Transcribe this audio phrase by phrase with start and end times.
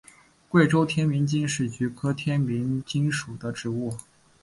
[0.49, 3.95] 贵州天名精是菊科天名精属的植物。